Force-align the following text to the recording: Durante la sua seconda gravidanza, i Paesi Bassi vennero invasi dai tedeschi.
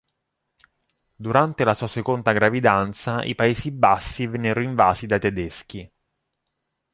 Durante 1.13 1.63
la 1.63 1.75
sua 1.75 1.85
seconda 1.85 2.33
gravidanza, 2.33 3.23
i 3.23 3.35
Paesi 3.35 3.69
Bassi 3.69 4.25
vennero 4.25 4.61
invasi 4.63 5.05
dai 5.05 5.19
tedeschi. 5.19 5.91